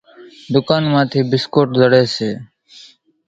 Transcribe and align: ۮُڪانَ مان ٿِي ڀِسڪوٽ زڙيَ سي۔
ۮُڪانَ 0.53 0.83
مان 0.91 1.05
ٿِي 1.11 1.19
ڀِسڪوٽ 1.31 1.69
زڙيَ 1.79 2.03
سي۔ 2.15 2.29